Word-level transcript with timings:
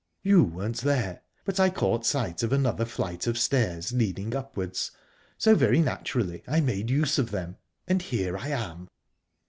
You 0.23 0.43
weren't 0.43 0.77
there, 0.77 1.21
but 1.45 1.59
I 1.59 1.69
caught 1.69 2.07
sight 2.07 2.41
of 2.41 2.51
another 2.51 2.85
flight 2.85 3.27
of 3.27 3.37
stairs 3.37 3.91
leading 3.91 4.35
upwards, 4.35 4.89
so 5.37 5.53
very 5.53 5.77
naturally 5.79 6.41
I 6.47 6.59
made 6.59 6.89
use 6.89 7.19
of 7.19 7.29
them. 7.29 7.57
And 7.87 8.01
here 8.01 8.35
I 8.35 8.47
am." 8.47 8.87